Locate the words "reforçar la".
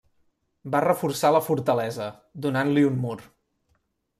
0.85-1.41